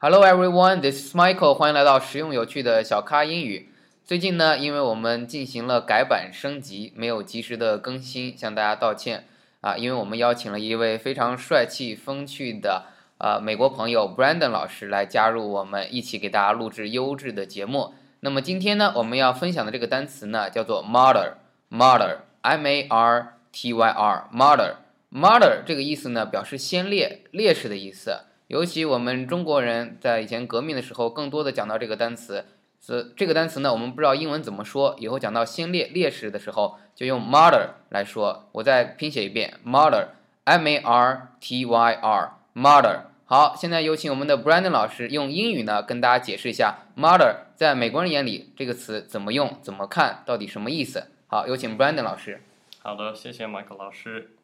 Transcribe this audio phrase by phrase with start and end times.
[0.00, 1.54] Hello everyone, this is Michael.
[1.54, 3.68] 欢迎来到实用有趣的小咖英语。
[4.04, 9.24] 最近呢，因为我们进行了改版升级，没有及时的更新，向大家道歉
[9.60, 9.76] 啊。
[9.76, 12.84] 因为我们邀请了一位非常帅气风趣的
[13.18, 17.92] 呃美国朋友 Brandon 老师来加入我们，一起给大家录制优质的节目。
[18.20, 28.20] 那么今天呢，我们要分享的这个单词呢，叫做 martyr，martyr，m a r t y r，martyr，martyr 这个意思呢，表示先烈、烈士的意思。
[28.48, 32.44] 尤其我们中国人在以前革命的时候，更多的讲到这个单词。
[32.80, 34.96] 是这个单词呢，我们不知道英文怎么说。
[34.98, 38.48] 以后讲到先烈、烈士的时候，就用 martyr 来说。
[38.52, 43.00] 我再拼写一遍，martyr，m a r t y r，martyr。
[43.26, 51.08] 好，现在有请我们的 Brandon 老师用英语呢跟大家解释一下 martyr 在美国人眼里这个词怎么用、怎么看，到底什么意思。
[51.26, 52.42] 好，有请 Brandon 老师。
[52.80, 54.37] 好的，谢谢 Michael 老师。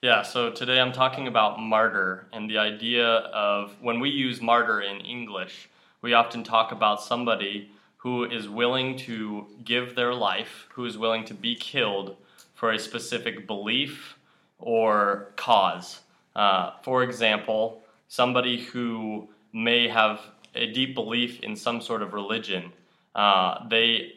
[0.00, 4.80] Yeah, so today I'm talking about martyr and the idea of when we use martyr
[4.80, 5.68] in English,
[6.02, 11.24] we often talk about somebody who is willing to give their life, who is willing
[11.24, 12.16] to be killed
[12.54, 14.16] for a specific belief
[14.60, 15.98] or cause.
[16.36, 20.20] Uh, for example, somebody who may have
[20.54, 22.72] a deep belief in some sort of religion.
[23.16, 24.12] Uh, they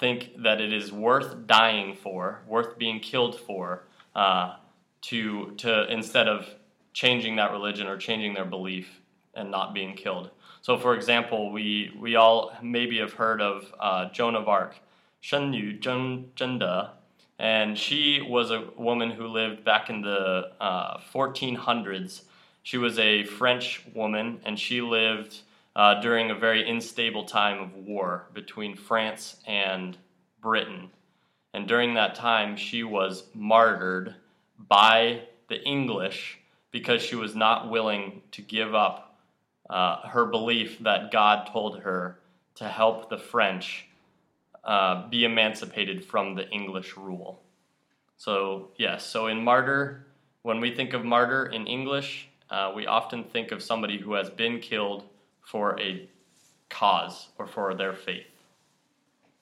[0.00, 3.84] think that it is worth dying for, worth being killed for,
[4.16, 4.54] uh,
[5.02, 6.46] to to instead of
[6.92, 9.00] changing that religion or changing their belief
[9.34, 10.30] and not being killed.
[10.60, 14.76] So, for example, we we all maybe have heard of uh, Joan of Arc,
[15.20, 16.90] Shen Yu Zhen Zhenda,
[17.38, 22.22] and she was a woman who lived back in the uh, 1400s.
[22.62, 25.40] She was a French woman, and she lived
[25.74, 29.96] uh, during a very unstable time of war between France and
[30.40, 30.90] Britain.
[31.54, 34.14] And during that time, she was martyred
[34.61, 36.39] by the English
[36.71, 39.15] because she was not willing to give up
[39.69, 42.19] uh, her belief that God told her
[42.55, 43.85] to help the French
[44.63, 47.39] uh, be emancipated from the English rule.
[48.17, 50.05] So, yes, so in martyr,
[50.41, 54.29] when we think of martyr in English, uh, we often think of somebody who has
[54.29, 55.03] been killed
[55.41, 56.09] for a
[56.69, 58.25] cause or for their faith.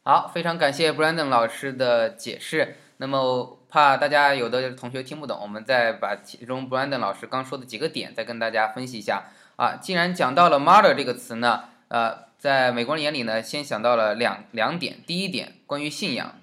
[0.03, 2.75] 好，非常感谢 Brandon 老师的解释。
[3.00, 9.78] 那么怕大家有的同学听不懂，我们再把其中 Brandon 老师刚说的几个点再跟大家分析一下啊。
[9.80, 14.98] 既然讲到了 martyr 这个词呢，呃，在美国人眼里呢，先想到了两两点。
[15.06, 16.34] 第一点关于信仰，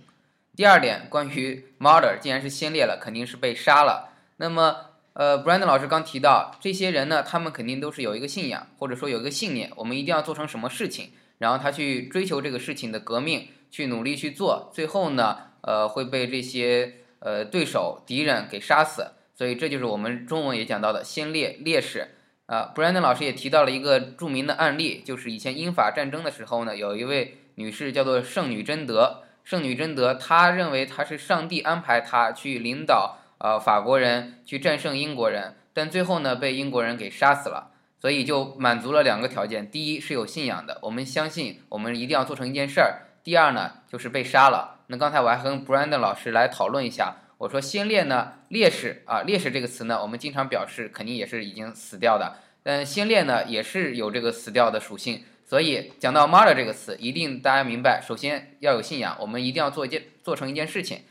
[0.55, 4.09] 第二点关于 martyr，既然是先烈了，肯定是被杀了。
[4.37, 4.77] 那么，
[5.13, 16.93] 呃，Brandon 老师刚提到这些人呢，他们肯定都是有一个信仰，或者说有一个信念，我们一定要做成什么事情，然后他去追求这个事情的革命，去努力去做，最后呢，呃，会被这些。
[17.19, 22.09] 呃，对手敌人给杀死，所以这就是我们中文也讲到的先烈烈士。
[22.45, 29.23] 啊，Brandon 老师也提到了一个著名的案例，就是以前英法战争的时候呢，有一位女士叫做圣女贞德。
[29.43, 37.71] 圣女贞德，她认为她是上帝安排她去领导呃法国人去战胜英国人，但最后呢被英国人给杀死了。
[37.99, 44.79] 所以就满足了两个条件：第一是有信仰的，我们相信我们一定要做成一件事儿；第二呢就是被杀了。
[44.87, 61.01] 那刚才我还跟 Brandon 老师来讨论一下，我说先烈呢，烈士啊，烈士这个词呢，我们经常表示肯定也是已经死掉的，嗯先烈呢也是有这个死掉的属性，所以讲到 martyr 这个词，一定大家明白，首先要有信仰，我们一定要做一件做成一件事情，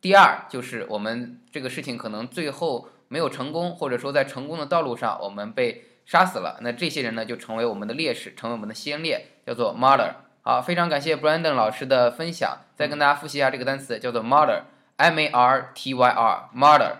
[0.00, 10.14] 第二就是我们这个事情可能最后没有成功，或者说在成功的道路上我们被杀死了，那这些人呢就成为我们的烈士，成为我们的先烈，叫做 martyr。
[10.42, 12.60] 好，非常感谢 Brandon 老师的分享。
[12.74, 16.92] 再跟大家复习一下这个单词，叫做 martyr，m a r t y r，martyr。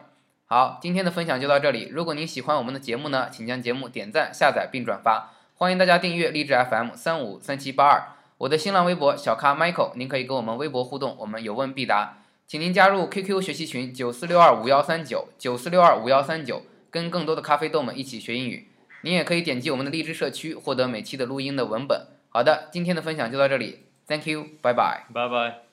[0.45, 1.89] 好，今天的分享就到这里。
[1.91, 5.33] 如果您喜欢我们的节目呢，请将节目点赞、下载并转发。
[5.55, 8.03] 欢迎大家订阅励志 FM 三五三七八二，
[8.37, 12.19] 我的新浪微博小咖 Michael，您可以跟我们微博互动，我们有问必答。
[12.47, 18.69] 请您加入 QQ 学习群九四六二五幺三九九四六二五幺三九，跟更多的咖啡豆们一起学英语。
[19.01, 22.07] 您也可以点击我们的励志社区，获得每期的录音的文本。
[22.33, 25.70] 好的，今天的分享就到这里，Thank you，拜拜，拜拜。